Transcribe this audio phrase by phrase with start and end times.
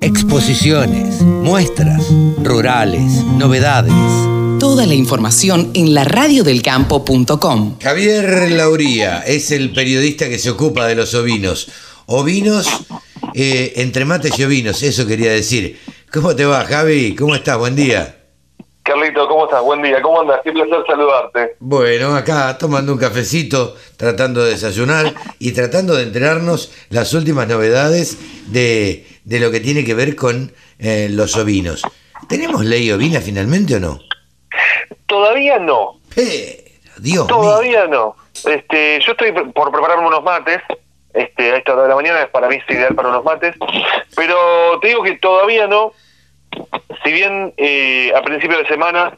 [0.00, 2.10] Exposiciones, muestras,
[2.42, 3.94] rurales, novedades.
[4.58, 7.78] Toda la información en la radiodelcampo.com.
[7.80, 11.70] Javier Lauría es el periodista que se ocupa de los ovinos.
[12.06, 12.68] Ovinos
[13.34, 15.80] eh, entre mates y ovinos, eso quería decir.
[16.12, 17.14] ¿Cómo te va, Javi?
[17.14, 17.56] ¿Cómo estás?
[17.56, 18.16] Buen día.
[18.82, 19.62] Carlito, ¿cómo estás?
[19.62, 20.40] Buen día, ¿cómo andas?
[20.44, 21.56] Qué placer saludarte.
[21.58, 28.18] Bueno, acá tomando un cafecito, tratando de desayunar y tratando de enterarnos las últimas novedades
[28.48, 31.82] de, de lo que tiene que ver con eh, los ovinos.
[32.28, 34.00] ¿Tenemos ley ovina finalmente o no?
[35.06, 36.00] Todavía no.
[36.14, 36.30] Pero,
[36.98, 37.26] Dios mío.
[37.26, 38.16] Todavía no.
[38.44, 40.60] Este, yo estoy por prepararme unos mates.
[41.12, 43.54] Este, a esta hora de la mañana, para mí es ideal para unos mates.
[44.16, 44.36] Pero
[44.80, 45.92] te digo que todavía no.
[47.04, 49.16] Si bien eh, a principio de semana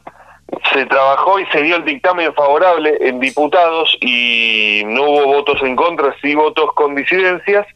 [0.73, 5.77] se trabajó y se dio el dictamen favorable en diputados y no hubo votos en
[5.77, 7.67] contra, sí votos con disidencias,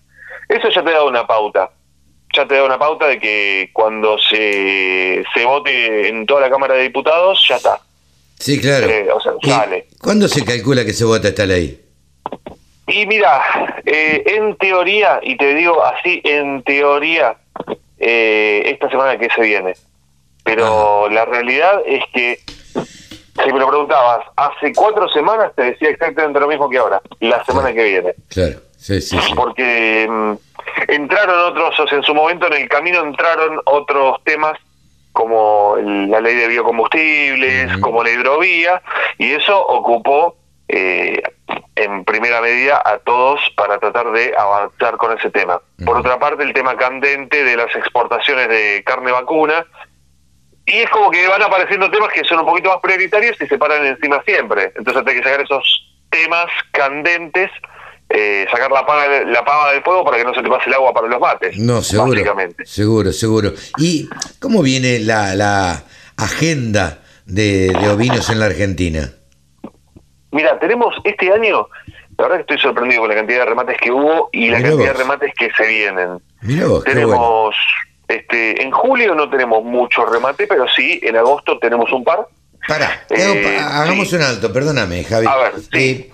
[0.49, 1.71] eso ya te da una pauta.
[2.33, 6.75] Ya te da una pauta de que cuando se, se vote en toda la Cámara
[6.75, 7.81] de Diputados, ya está.
[8.39, 8.89] Sí, claro.
[8.89, 9.87] Eh, o sea, ¿Y sale.
[10.01, 11.81] ¿Cuándo se calcula que se vota esta ley?
[12.87, 13.43] Y mira,
[13.85, 17.37] eh, en teoría, y te digo así, en teoría,
[17.99, 19.75] eh, esta semana que se viene.
[20.43, 22.41] Pero la realidad es que,
[23.45, 27.45] si me lo preguntabas, hace cuatro semanas te decía exactamente lo mismo que ahora, la
[27.45, 28.15] semana que viene.
[28.29, 29.33] Claro, sí, sí, sí.
[29.37, 30.33] Porque mm,
[30.89, 34.59] entraron otros, o sea, en su momento en el camino entraron otros temas
[35.13, 38.81] como la ley de biocombustibles, como la hidrovía,
[39.19, 40.37] y eso ocupó
[40.69, 41.21] eh,
[41.75, 45.61] en primera medida a todos para tratar de avanzar con ese tema.
[45.85, 49.67] Por otra parte, el tema candente de las exportaciones de carne vacuna,
[50.67, 53.59] y es como que van apareciendo temas que son un poquito más prioritarios y se
[53.59, 54.73] paran encima siempre.
[54.77, 57.51] Entonces hay que sacar esos temas candentes,
[58.11, 60.75] eh, sacar la pava, la pava del fuego para que no se te pase el
[60.75, 61.57] agua para los mates.
[61.59, 62.11] No, seguro.
[62.13, 62.67] Básicamente.
[62.67, 63.53] Seguro, seguro.
[63.79, 64.09] ¿Y
[64.41, 65.85] cómo viene la, la
[66.17, 69.11] agenda de, de ovinos en la Argentina?
[70.33, 71.67] Mira, tenemos este año,
[72.19, 74.77] la verdad que estoy sorprendido con la cantidad de remates que hubo y la cantidad
[74.77, 74.85] vos.
[74.87, 76.19] de remates que se vienen.
[76.43, 77.01] Mirá vos, bueno.
[77.01, 77.57] tenemos,
[78.09, 82.27] este, en julio no tenemos mucho remate, pero sí, en agosto tenemos un par.
[82.69, 83.23] Pará, Eh,
[83.59, 84.17] hago- hagamos sí.
[84.17, 85.27] un alto, perdóname, Javi.
[85.27, 85.69] A ver, sí.
[85.73, 86.11] Eh,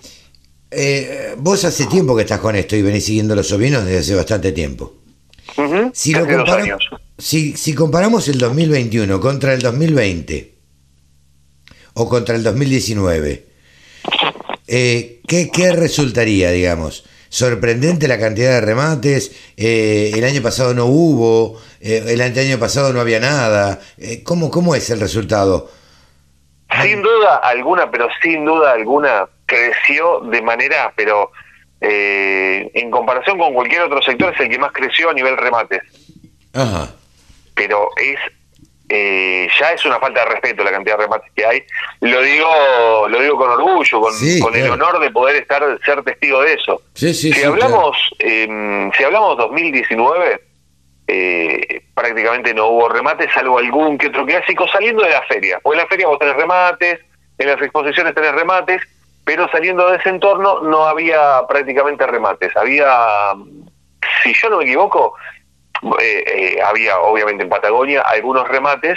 [0.71, 4.15] eh, vos hace tiempo que estás con esto y venís siguiendo los ovinos desde hace
[4.15, 4.94] bastante tiempo.
[5.93, 6.88] Si, lo casi dos compara- años.
[7.19, 10.54] si, si comparamos el 2021 contra el 2020
[11.94, 13.47] o contra el 2019,
[14.66, 17.04] eh, ¿qué, qué resultaría, digamos?
[17.28, 22.93] Sorprendente la cantidad de remates, eh, el año pasado no hubo, eh, el anteaño pasado
[22.93, 23.81] no había nada.
[23.98, 25.71] Eh, ¿cómo, ¿Cómo es el resultado?
[26.83, 31.30] Sin duda alguna, pero sin duda alguna creció de manera, pero
[31.80, 35.82] eh, en comparación con cualquier otro sector es el que más creció a nivel remates.
[36.52, 36.90] Ajá.
[37.54, 38.18] Pero es
[38.88, 41.62] eh, ya es una falta de respeto la cantidad de remates que hay.
[42.00, 44.74] Lo digo, lo digo con orgullo, con, Sí, con el claro.
[44.74, 46.82] honor de poder estar ser testigo de eso.
[46.94, 50.40] Sí, sí, si hablamos, eh, si hablamos 2019,
[51.08, 55.58] eh, prácticamente no hubo remates, salvo algún que otro clásico saliendo de la feria.
[55.62, 57.00] Porque en la feria vos tenés remates,
[57.38, 58.82] en las exposiciones tenés remates,
[59.26, 62.56] pero saliendo de ese entorno no había prácticamente remates.
[62.56, 63.34] Había,
[64.22, 65.14] si yo no me equivoco,
[66.00, 68.97] eh, eh, había obviamente en Patagonia algunos remates,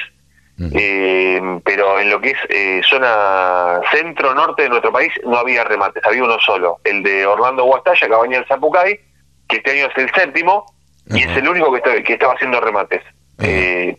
[0.73, 6.03] eh, pero en lo que es eh, zona centro-norte de nuestro país no había remates,
[6.06, 9.00] había uno solo, el de Orlando Guastalla, Cabaña del Zapucay,
[9.47, 10.66] que este año es el séptimo
[11.07, 13.01] y es el único que, está- que estaba haciendo remates,
[13.39, 13.50] Ajá.
[13.50, 13.97] eh,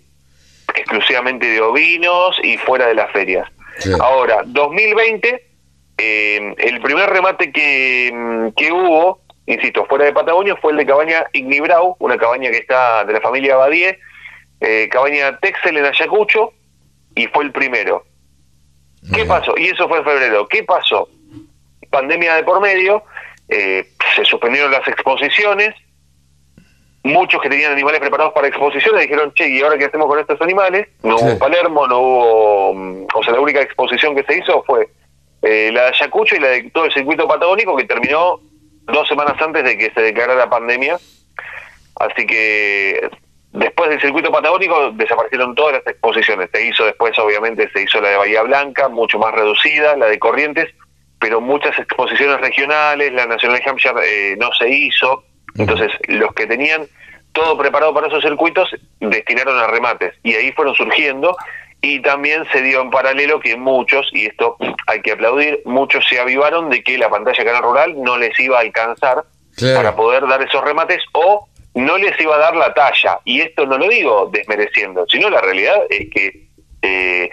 [0.74, 3.48] exclusivamente de ovinos y fuera de las ferias.
[4.00, 5.49] Ahora, 2020,
[6.00, 10.86] eh, el primer remate que, mm, que hubo, insisto, fuera de Patagonia, fue el de
[10.86, 13.98] Cabaña Ignibrau, una cabaña que está de la familia Badie,
[14.60, 16.52] eh, cabaña Texel en Ayacucho,
[17.14, 18.04] y fue el primero.
[19.14, 19.54] ¿Qué pasó?
[19.56, 20.46] Y eso fue en febrero.
[20.48, 21.08] ¿Qué pasó?
[21.90, 23.02] Pandemia de por medio,
[23.48, 23.84] eh,
[24.14, 25.74] se suspendieron las exposiciones,
[27.02, 30.40] muchos que tenían animales preparados para exposiciones dijeron, che, ¿y ahora qué hacemos con estos
[30.42, 30.86] animales?
[31.02, 31.24] No Sí.
[31.24, 32.74] hubo Palermo, no hubo...
[32.74, 34.88] mm, O sea, la única exposición que se hizo fue
[35.42, 38.40] eh, la de Ayacucho y la de todo el circuito patagónico que terminó
[38.86, 40.98] dos semanas antes de que se declarara la pandemia.
[41.96, 43.08] Así que
[43.52, 46.50] después del circuito patagónico desaparecieron todas las exposiciones.
[46.52, 50.18] Se hizo después, obviamente, se hizo la de Bahía Blanca, mucho más reducida, la de
[50.18, 50.68] Corrientes,
[51.18, 55.24] pero muchas exposiciones regionales, la Nacional de Hampshire eh, no se hizo.
[55.56, 56.86] Entonces, los que tenían
[57.32, 61.36] todo preparado para esos circuitos destinaron a remates y ahí fueron surgiendo
[61.82, 64.56] y también se dio en paralelo que muchos, y esto
[64.86, 68.58] hay que aplaudir, muchos se avivaron de que la pantalla canal rural no les iba
[68.58, 69.24] a alcanzar
[69.56, 69.76] Claro.
[69.76, 73.20] para poder dar esos remates o no les iba a dar la talla.
[73.24, 76.48] Y esto no lo digo desmereciendo, sino la realidad es que
[76.82, 77.30] eh,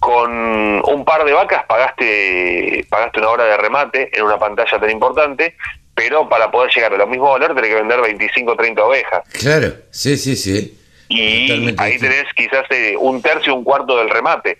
[0.00, 4.90] con un par de vacas pagaste, pagaste una hora de remate en una pantalla tan
[4.90, 5.56] importante,
[5.94, 9.22] pero para poder llegar a los mismos valores tenés que vender 25 o 30 ovejas.
[9.38, 10.78] Claro, sí, sí, sí.
[11.08, 14.58] Y Totalmente ahí tenés quizás eh, un tercio, un cuarto del remate.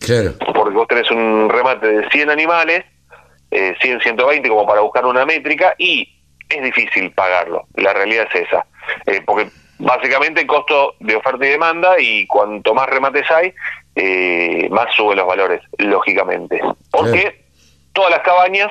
[0.00, 2.84] Claro, porque vos tenés un remate de 100 animales,
[3.52, 6.08] eh, 100, 120 como para buscar una métrica y
[6.48, 8.66] es difícil pagarlo, la realidad es esa,
[9.06, 9.48] Eh, porque
[9.78, 13.52] básicamente el costo de oferta y demanda y cuanto más remates hay,
[13.94, 16.60] eh, más suben los valores, lógicamente.
[16.90, 17.36] Porque Claro.
[17.92, 18.70] todas las cabañas,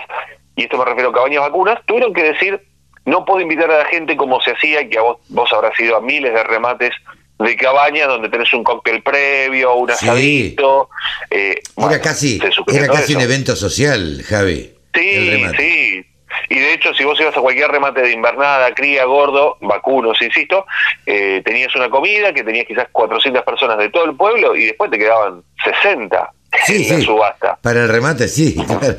[0.55, 2.61] y esto me refiero a cabañas vacunas, tuvieron que decir,
[3.05, 5.95] no puedo invitar a la gente como se hacía, que a vos, vos habrás ido
[5.97, 6.91] a miles de remates
[7.37, 9.93] de cabañas donde tenés un cóctel previo, un Sí.
[10.07, 10.89] asadito.
[11.29, 12.39] eh, era casi,
[12.73, 14.73] era un evento social, Javi.
[14.93, 16.05] Sí, sí.
[16.49, 20.65] Y de hecho, si vos ibas a cualquier remate de invernada, cría, gordo, vacunos, insisto,
[21.05, 24.89] eh, tenías una comida que tenías quizás 400 personas de todo el pueblo y después
[24.91, 26.31] te quedaban 60
[26.65, 27.01] Sí, en la sí.
[27.05, 27.57] subasta.
[27.61, 28.95] Para el remate, sí, claro.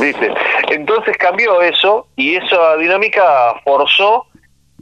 [0.00, 0.30] ¿Viste?
[0.68, 4.26] Entonces cambió eso y esa dinámica forzó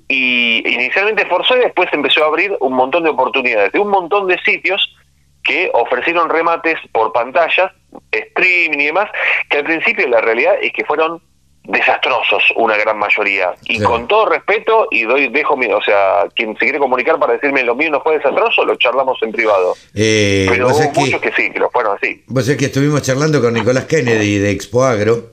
[0.09, 3.73] y inicialmente forzó y después empezó a abrir un montón de oportunidades.
[3.73, 4.95] De un montón de sitios
[5.43, 7.71] que ofrecieron remates por pantallas,
[8.11, 9.11] streaming y demás,
[9.51, 11.21] que al principio la realidad es que fueron
[11.65, 13.55] desastrosos una gran mayoría.
[13.65, 13.91] Y Claro.
[13.93, 17.63] con todo respeto y doy dejo mi o sea quien se quiere comunicar para decirme
[17.63, 19.75] lo mío no fue desastroso lo charlamos en privado.
[19.95, 22.23] Eh, pero hubo muchos que, que sí que lo fueron así.
[22.27, 25.33] vos sabés que estuvimos charlando con Nicolás Kennedy de Expo Agro,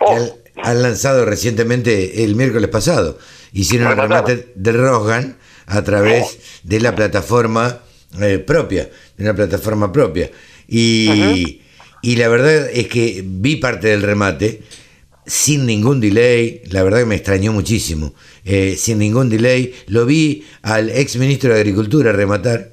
[0.00, 0.14] Oh.
[0.14, 0.30] han,
[0.62, 3.18] han lanzado recientemente el miércoles pasado.
[3.52, 7.80] Hicieron el remate de Rosgan a través de la plataforma
[8.20, 10.30] eh, propia, de una plataforma propia.
[10.66, 11.60] Y,
[12.02, 14.62] y la verdad es que vi parte del remate
[15.26, 18.14] sin ningún delay, la verdad que me extrañó muchísimo,
[18.44, 19.74] eh, sin ningún delay.
[19.86, 22.70] Lo vi al ex ministro de Agricultura rematar.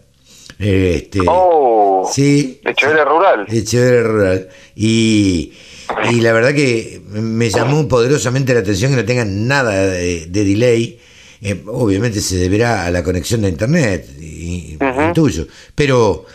[0.59, 4.49] eh, este, oh sí, Echeverría rural Echeverría Rural.
[4.75, 5.51] Y,
[6.11, 10.43] y la verdad que me llamó poderosamente la atención que no tengan nada de, de
[10.43, 10.99] delay.
[11.41, 14.77] Eh, obviamente se deberá a la conexión de internet, y,
[15.07, 15.45] intuyo.
[15.75, 16.25] Pero,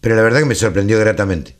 [0.00, 1.54] pero la verdad que me sorprendió gratamente.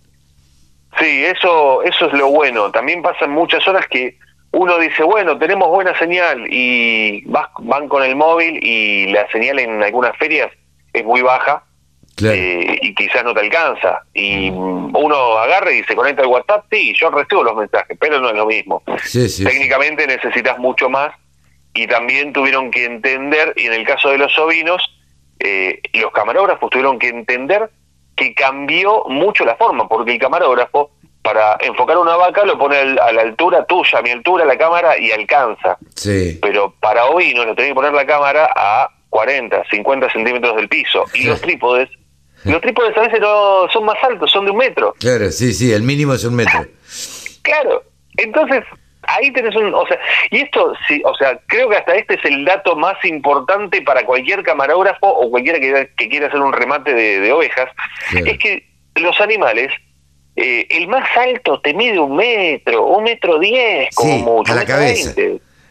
[0.98, 2.70] Sí, eso, eso es lo bueno.
[2.70, 4.16] También pasan muchas horas que
[4.52, 9.58] uno dice, bueno, tenemos buena señal y vas, van con el móvil y la señal
[9.58, 10.50] en algunas ferias
[10.92, 11.64] es muy baja
[12.20, 12.36] Claro.
[12.36, 14.02] eh, y quizás no te alcanza.
[14.14, 18.28] Y uno agarra y se conecta al WhatsApp, sí, yo recibo los mensajes, pero no
[18.30, 18.82] es lo mismo.
[19.02, 19.44] Sí, sí, sí.
[19.44, 21.12] Técnicamente necesitas mucho más
[21.74, 24.82] y también tuvieron que entender, y en el caso de los ovinos,
[25.38, 27.70] eh, los camarógrafos tuvieron que entender
[28.16, 30.90] que cambió mucho la forma, porque el camarógrafo
[31.22, 34.98] para enfocar una vaca lo pone a la altura tuya, a mi altura la cámara
[34.98, 36.38] y alcanza, Sí.
[36.42, 41.04] pero para ovinos lo tenés que poner la cámara a 40, 50 centímetros del piso,
[41.14, 41.88] y los trípodes,
[42.44, 44.94] los trípodes a veces no son más altos, son de un metro.
[44.98, 46.64] Claro, sí, sí, el mínimo es un metro.
[47.42, 47.82] Claro,
[48.18, 48.62] entonces
[49.02, 49.98] ahí tenés un, o sea,
[50.30, 54.04] y esto, sí, o sea, creo que hasta este es el dato más importante para
[54.04, 57.70] cualquier camarógrafo o cualquiera que, que quiera hacer un remate de, de ovejas,
[58.10, 58.26] Claro.
[58.26, 58.66] es que
[58.96, 59.72] los animales,
[60.36, 64.56] eh, el más alto te mide un metro, un metro diez como Sí, mucho, a
[64.56, 65.14] la cabeza.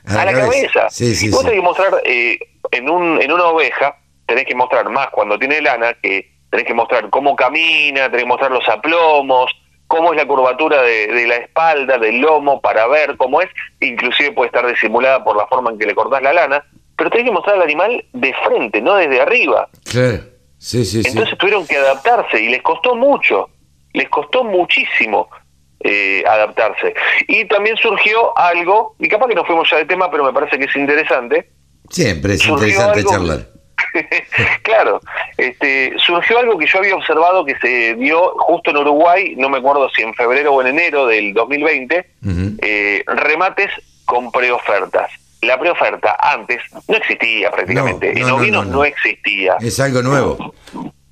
[0.08, 0.50] A A, la cabeza.
[0.50, 0.90] cabeza.
[0.90, 2.40] Sí, sí, Y vos tenés que mostrar eh,
[2.72, 3.96] en, un, en una oveja,
[4.26, 8.28] tenés que mostrar más cuando tiene lana, que tenés que mostrar cómo camina, tenés que
[8.28, 9.52] mostrar los aplomos,
[9.88, 14.32] cómo es la curvatura de, de la espalda, del lomo, para ver cómo es, inclusive
[14.34, 16.64] puede estar disimulada por la forma en que le cortás la lana,
[16.96, 19.68] pero tenés que mostrar al animal de frente, no desde arriba.
[19.90, 20.20] Claro.
[20.58, 21.10] Sí, sí, sí.
[21.10, 23.50] Entonces tuvieron que adaptarse y les costó mucho,
[23.94, 25.30] les costó muchísimo
[25.80, 26.94] eh, adaptarse.
[27.30, 30.60] Y también surgió algo, y capaz que nos fuimos ya de tema, pero me parece
[30.60, 31.50] que es interesante.
[31.90, 33.48] Siempre es surgió interesante algo- charlar.
[34.64, 35.00] claro,
[35.40, 39.58] este, surgió algo que yo había observado que se dio justo en Uruguay, no me
[39.60, 42.58] acuerdo si en febrero o en enero del 2020, Ujú.
[42.62, 43.72] eh, remates
[44.06, 45.12] con preofertas.
[45.42, 48.84] La preoferta antes no existía prácticamente, No, no, en no, ovinos no, no, no.
[48.86, 49.56] existía.
[49.62, 50.54] Es algo nuevo.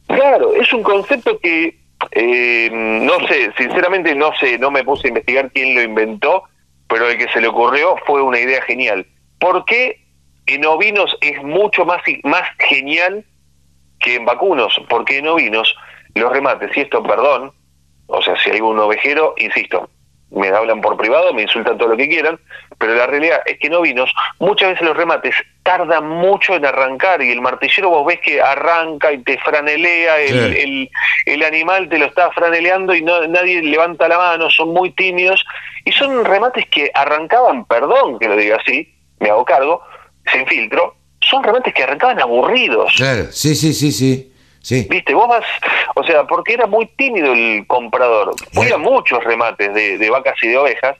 [0.07, 1.77] Claro, es un concepto que
[2.11, 6.43] eh, no sé, sinceramente no sé, no me puse a investigar quién lo inventó,
[6.87, 9.05] pero el que se le ocurrió fue una idea genial.
[9.39, 10.01] ¿Por qué
[10.45, 13.25] en ovinos es mucho más, más genial
[13.99, 14.79] que en vacunos?
[14.89, 15.75] Porque en ovinos
[16.15, 17.53] los remates, y esto perdón,
[18.07, 19.89] o sea, si hay un ovejero, insisto,
[20.29, 22.39] me hablan por privado, me insultan todo lo que quieran,
[22.77, 27.21] pero la realidad es que en ovinos muchas veces los remates tardan mucho en arrancar
[27.21, 30.89] y el martillero vos ves que arranca y te franelea, el, el,
[31.25, 35.45] el animal te lo está franeleando y no, nadie levanta la mano, son muy tímidos
[35.85, 39.81] y son remates que arrancaban, perdón que lo diga así, me hago cargo,
[40.31, 40.95] sin filtro,
[41.29, 42.93] son remates que arrancaban aburridos.
[42.95, 44.31] Claro, sí, sí, sí, sí.
[44.61, 44.85] Sí.
[44.89, 45.45] Viste, vos vas,
[45.95, 48.33] o sea, porque era muy tímido el comprador.
[48.55, 48.77] Había Eh.
[48.77, 50.97] muchos remates de, de vacas y de ovejas,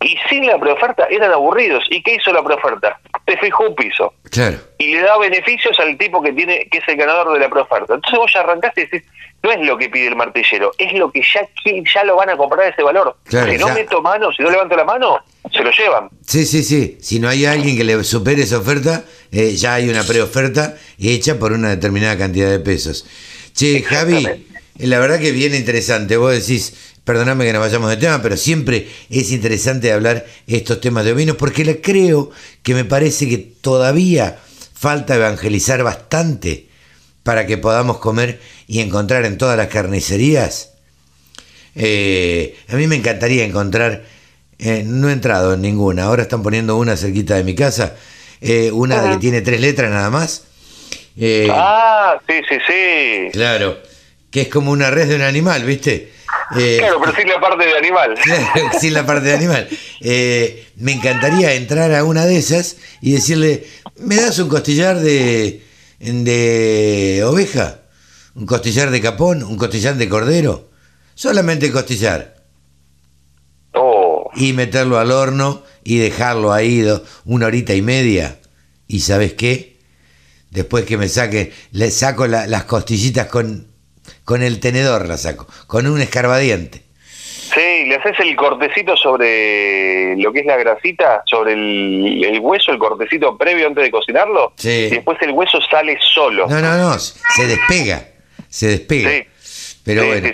[0.00, 1.82] y sin la preoferta eran aburridos.
[1.90, 3.00] ¿Y qué hizo la preoferta?
[3.24, 4.58] Te fijó un piso Claro.
[4.78, 7.94] y le da beneficios al tipo que tiene que es el ganador de la preoferta.
[7.94, 9.02] Entonces vos ya arrancaste y decís,
[9.42, 11.40] no es lo que pide el martillero, es lo que ya
[11.92, 13.16] ya lo van a comprar a ese valor.
[13.24, 13.74] Claro, si no ya.
[13.74, 15.18] meto mano, si no levanto la mano,
[15.52, 16.08] se lo llevan.
[16.24, 16.98] Sí, sí, sí.
[17.00, 21.38] Si no hay alguien que le supere esa oferta, eh, ya hay una preoferta hecha
[21.38, 23.04] por una determinada cantidad de pesos.
[23.54, 24.26] Che, Javi,
[24.78, 26.16] la verdad que bien interesante.
[26.16, 31.04] Vos decís, perdoname que nos vayamos de tema, pero siempre es interesante hablar estos temas
[31.04, 32.30] de ovinos porque le creo
[32.62, 34.38] que me parece que todavía
[34.74, 36.68] falta evangelizar bastante
[37.22, 40.70] para que podamos comer y encontrar en todas las carnicerías
[41.78, 44.04] eh, a mí me encantaría encontrar,
[44.58, 47.94] eh, no he entrado en ninguna, ahora están poniendo una cerquita de mi casa,
[48.40, 50.44] eh, una que tiene tres letras nada más.
[51.18, 53.28] Eh, Ah, sí, sí, sí.
[53.32, 53.78] Claro,
[54.30, 56.12] que es como una red de un animal, ¿viste?
[56.58, 58.14] Eh, Claro, pero sin la parte de animal.
[58.22, 59.68] Claro, sin la parte de animal.
[60.00, 63.66] Eh, me encantaría entrar a una de esas y decirle,
[63.96, 65.62] ¿me das un costillar de,
[66.00, 67.80] de oveja?
[68.34, 69.42] ¿Un costillar de capón?
[69.42, 70.68] ¿Un costillar de cordero?
[71.14, 72.35] Solamente costillar.
[74.36, 76.84] Y meterlo al horno y dejarlo ahí
[77.24, 78.38] una horita y media.
[78.88, 79.76] ¿Y sabes qué?
[80.50, 83.66] Después que me saque, le saco la- las costillitas con,
[84.24, 86.82] con el tenedor, la saco, con un escarbadiente.
[87.54, 92.72] sí, le haces el cortecito sobre lo que es la grasita, sobre el, el hueso,
[92.72, 94.52] el cortecito previo antes de cocinarlo.
[94.56, 94.68] Sí.
[94.68, 96.46] Y después el hueso sale solo.
[96.48, 98.06] No, no, no, se despega,
[98.48, 99.10] se despega.
[99.10, 99.24] Sí.
[99.84, 100.28] Pero Sí, bueno.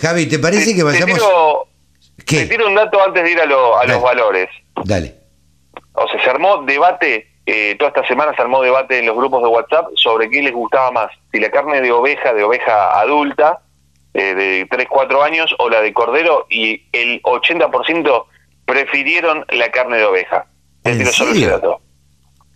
[0.00, 1.18] Javi, ¿te parece que vayamos?
[1.18, 1.67] Te tiro,
[2.26, 2.38] ¿Qué?
[2.40, 3.92] te tiro un dato antes de ir a, lo- a Dale.
[3.94, 4.48] los valores.
[4.84, 5.14] Dale.
[5.92, 9.42] O sea, se armó debate, eh, toda esta semana se armó debate en los grupos
[9.42, 13.60] de WhatsApp sobre qué les gustaba más, si la carne de oveja, de oveja adulta,
[14.14, 18.24] eh, de 3, 4 años, o la de cordero, y el 80%
[18.64, 20.46] prefirieron la carne de oveja.
[20.82, 21.54] Te ¿En tiro solo ese serio?
[21.56, 21.80] dato.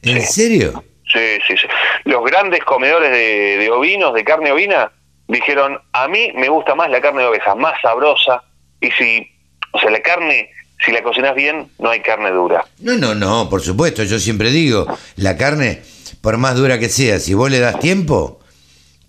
[0.03, 0.27] ¿En Sí.
[0.33, 0.85] serio?
[1.13, 1.69] Sí, sí, sí.
[2.05, 4.91] Los grandes comedores de, de ovinos, de carne ovina,
[5.29, 8.43] dijeron, a mí me gusta más la carne de oveja, más sabrosa,
[8.81, 9.31] y si,
[9.73, 10.51] o sea, la carne,
[10.85, 12.65] si la cocinas bien, no hay carne dura.
[12.81, 14.87] No, no, no, por supuesto, yo siempre digo,
[15.17, 15.83] la carne,
[16.21, 18.41] por más dura que sea, si vos le das tiempo,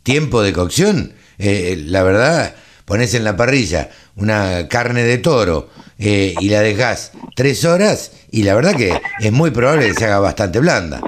[0.03, 2.55] tiempo de cocción, eh, la verdad,
[2.85, 8.43] pones en la parrilla una carne de toro eh, y la dejás tres horas y
[8.43, 11.01] la verdad que es muy probable que se haga bastante blanda.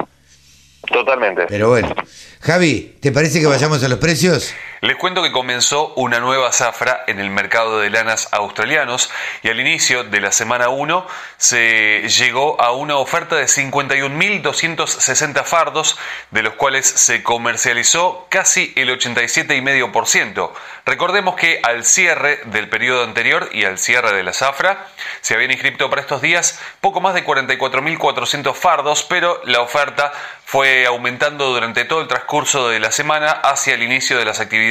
[0.91, 1.45] Totalmente.
[1.47, 1.93] Pero bueno,
[2.41, 4.53] Javi, ¿te parece que vayamos a los precios?
[4.81, 9.09] Les cuento que comenzó una nueva zafra en el mercado de lanas australianos
[9.41, 15.97] y al inicio de la semana 1 se llegó a una oferta de 51.260 fardos,
[16.31, 20.51] de los cuales se comercializó casi el 87,5%.
[20.85, 24.87] Recordemos que al cierre del periodo anterior y al cierre de la zafra
[25.21, 30.11] se habían inscrito para estos días poco más de 44.400 fardos, pero la oferta
[30.43, 34.64] fue aumentando durante todo el transcurso de la semana hacia el inicio de las actividades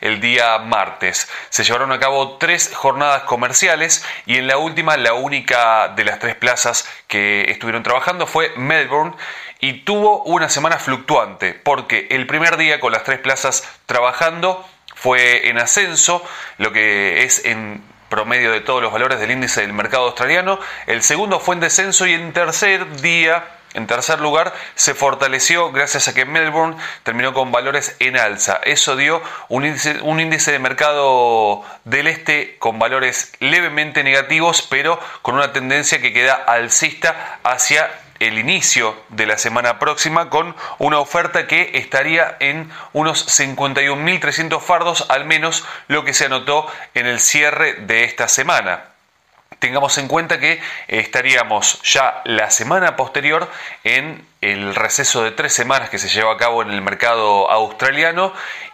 [0.00, 1.28] el día martes.
[1.50, 6.18] Se llevaron a cabo tres jornadas comerciales y en la última la única de las
[6.18, 9.14] tres plazas que estuvieron trabajando fue Melbourne
[9.60, 15.48] y tuvo una semana fluctuante porque el primer día con las tres plazas trabajando fue
[15.48, 16.22] en ascenso,
[16.58, 20.60] lo que es en promedio de todos los valores del índice del mercado australiano.
[20.86, 23.42] El segundo fue en descenso y en tercer día,
[23.72, 28.60] en tercer lugar, se fortaleció gracias a que Melbourne terminó con valores en alza.
[28.64, 35.00] Eso dio un índice, un índice de mercado del este con valores levemente negativos, pero
[35.22, 37.88] con una tendencia que queda alcista hacia
[38.26, 45.06] el inicio de la semana próxima con una oferta que estaría en unos 51.300 fardos,
[45.08, 48.84] al menos lo que se anotó en el cierre de esta semana.
[49.58, 53.48] Tengamos en cuenta que estaríamos ya la semana posterior
[53.84, 58.32] en el receso de tres semanas que se lleva a cabo en el mercado australiano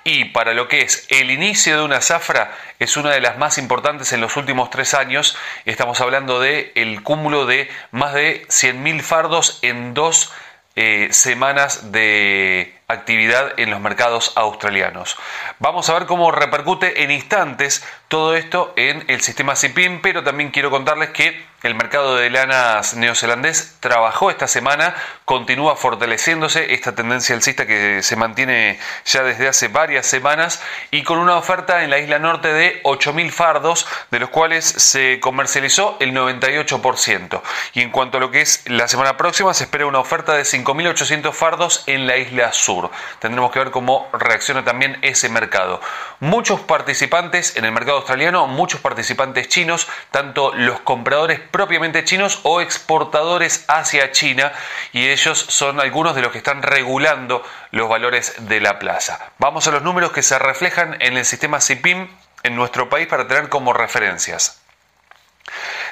[0.08, 3.58] y para lo que es el inicio de una zafra es una de las más
[3.58, 5.36] importantes en los últimos tres años.
[5.66, 10.32] Estamos hablando de el cúmulo de más de 100.000 fardos en dos
[10.76, 15.18] eh, semanas de actividad en los mercados australianos.
[15.58, 20.50] Vamos a ver cómo repercute en instantes todo esto en el sistema CIPIM, pero también
[20.50, 27.34] quiero contarles que el mercado de lanas neozelandés trabajó esta semana, continúa fortaleciéndose esta tendencia
[27.34, 31.98] alcista que se mantiene ya desde hace varias semanas y con una oferta en la
[31.98, 37.42] isla norte de 8.000 fardos, de los cuales se comercializó el 98%.
[37.74, 40.44] Y en cuanto a lo que es la semana próxima, se espera una oferta de
[40.44, 42.77] 5.800 fardos en la isla sur.
[43.18, 45.80] Tendremos que ver cómo reacciona también ese mercado.
[46.20, 52.60] Muchos participantes en el mercado australiano, muchos participantes chinos, tanto los compradores propiamente chinos o
[52.60, 54.52] exportadores hacia China
[54.92, 59.32] y ellos son algunos de los que están regulando los valores de la plaza.
[59.38, 62.08] Vamos a los números que se reflejan en el sistema CIPIM
[62.42, 64.60] en nuestro país para tener como referencias.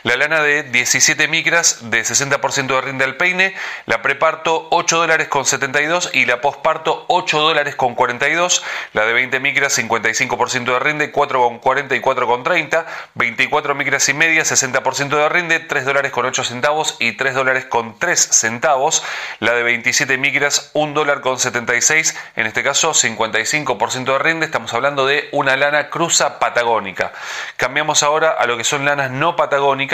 [0.02, 3.54] La lana de 17 micras de 60% de rinde al peine,
[3.86, 8.62] la preparto 8 dólares con 72 y la posparto 8 dólares con 42,
[8.92, 13.74] la de 20 micras 55% de rinde, 4 con 40 y 4 con 30, 24
[13.74, 17.98] micras y media 60% de rinde, 3 dólares con 8 centavos y 3 dólares con
[17.98, 19.02] 3 centavos,
[19.40, 24.72] la de 27 micras 1 dólar con 76, en este caso 55% de rinde, estamos
[24.74, 27.12] hablando de una lana cruza patagónica.
[27.56, 29.85] Cambiamos ahora a lo que son lanas no patagónicas,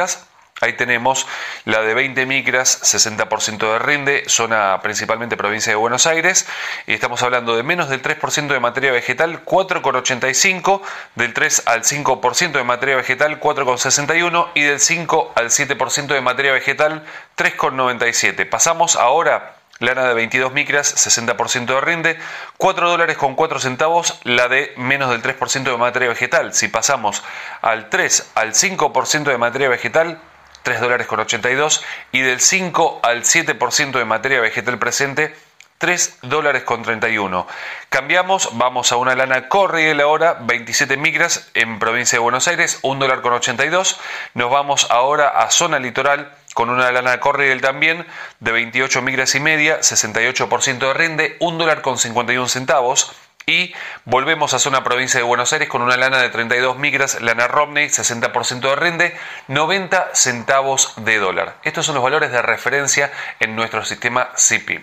[0.62, 1.26] Ahí tenemos
[1.64, 6.46] la de 20 micras, 60% de rinde, zona principalmente provincia de Buenos Aires.
[6.86, 10.80] Y estamos hablando de menos del 3% de materia vegetal, 4,85,
[11.16, 16.52] del 3 al 5% de materia vegetal, 4,61 y del 5 al 7% de materia
[16.52, 17.02] vegetal,
[17.36, 18.48] 3,97.
[18.48, 22.18] Pasamos ahora lana de 22 micras, 60% de rinde,
[22.56, 26.54] 4 dólares con 4 centavos la de menos del 3% de materia vegetal.
[26.54, 27.22] Si pasamos
[27.60, 30.20] al 3 al 5% de materia vegetal,
[30.62, 35.34] 3 dólares con 82 y del 5 al 7% de materia vegetal presente,
[35.78, 37.44] 3 dólares con 31.
[37.88, 43.00] Cambiamos, vamos a una lana Corriel ahora, 27 micras en provincia de Buenos Aires, 1
[43.00, 43.98] dólar con 82.
[44.34, 48.06] Nos vamos ahora a zona litoral con una lana Corriel también
[48.40, 53.12] de 28 micras y media, 68% de rinde, 1 dólar con 51 centavos.
[53.44, 57.48] Y volvemos a zona provincia de Buenos Aires con una lana de 32 micras, lana
[57.48, 59.16] Romney, 60% de rinde,
[59.48, 61.56] 90 centavos de dólar.
[61.64, 64.82] Estos son los valores de referencia en nuestro sistema CIPIM.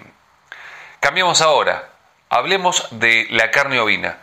[1.00, 1.90] Cambiamos ahora.
[2.30, 4.18] Hablemos de la carne ovina.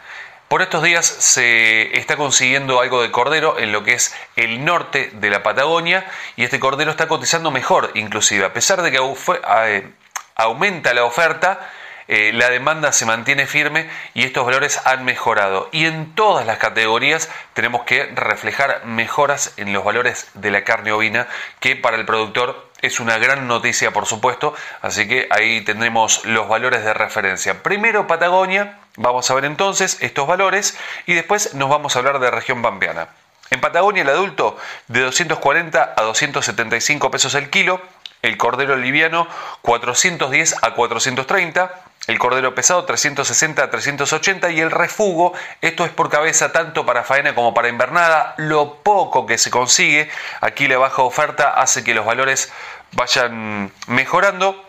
[0.48, 5.10] Por estos días se está consiguiendo algo de cordero en lo que es el norte
[5.14, 6.06] de la Patagonia
[6.36, 8.44] y este cordero está cotizando mejor inclusive.
[8.44, 9.90] A pesar de que eh,
[10.36, 11.68] aumenta la oferta,
[12.08, 15.68] eh, la demanda se mantiene firme y estos valores han mejorado.
[15.72, 20.92] Y en todas las categorías tenemos que reflejar mejoras en los valores de la carne
[20.92, 21.26] ovina,
[21.60, 24.54] que para el productor es una gran noticia, por supuesto.
[24.82, 27.62] Así que ahí tendremos los valores de referencia.
[27.62, 32.30] Primero Patagonia, vamos a ver entonces estos valores y después nos vamos a hablar de
[32.30, 33.08] región pampeana.
[33.50, 34.56] En Patagonia el adulto
[34.88, 37.80] de 240 a 275 pesos el kilo,
[38.22, 39.28] el cordero liviano
[39.62, 46.08] 410 a 430, el cordero pesado 360 a 380 y el refugo, esto es por
[46.08, 50.08] cabeza tanto para faena como para invernada, lo poco que se consigue,
[50.40, 52.52] aquí la baja oferta hace que los valores
[52.92, 54.65] vayan mejorando,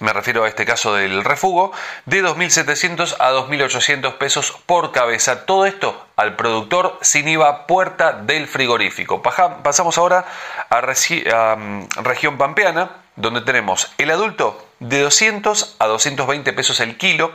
[0.00, 1.72] me refiero a este caso del refugo,
[2.06, 5.46] de 2.700 a 2.800 pesos por cabeza.
[5.46, 9.22] Todo esto al productor sin IVA puerta del frigorífico.
[9.22, 10.24] Pasamos ahora
[10.68, 17.32] a, mm, región pampeana, donde tenemos el adulto de 200 a 220 pesos el kilo,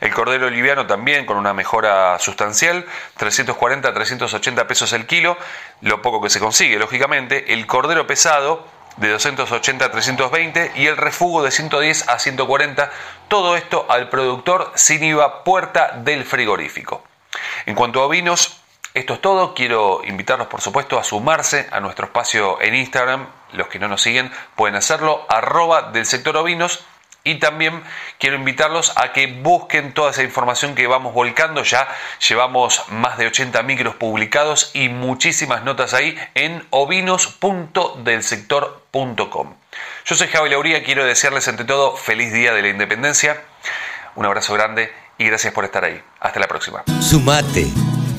[0.00, 2.84] el cordero liviano también con una mejora sustancial,
[3.16, 5.38] 340 a 380 pesos el kilo,
[5.80, 7.54] lo poco que se consigue, lógicamente.
[7.54, 12.90] El cordero pesado de 280 a 320 y el refugo de 110 a 140,
[13.28, 17.02] todo esto al productor sin IVA puerta del frigorífico.
[17.66, 18.58] En cuanto a vinos,
[18.94, 19.54] esto es todo.
[19.54, 23.26] Quiero invitarlos, por supuesto, a sumarse a nuestro espacio en Instagram.
[23.52, 26.84] Los que no nos siguen pueden hacerlo, arroba del sector ovinos.
[27.24, 27.84] Y también
[28.18, 31.62] quiero invitarlos a que busquen toda esa información que vamos volcando.
[31.62, 31.86] Ya
[32.28, 39.54] llevamos más de 80 micros publicados y muchísimas notas ahí en ovinos.delsector.com.
[40.04, 43.40] Yo soy Javi Lauría, quiero desearles ante todo feliz día de la independencia.
[44.16, 46.02] Un abrazo grande y gracias por estar ahí.
[46.20, 46.82] Hasta la próxima.
[47.00, 47.68] Sumate.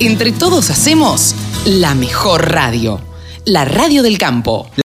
[0.00, 1.36] Entre todos hacemos
[1.66, 3.00] la mejor radio,
[3.44, 4.68] la radio del campo.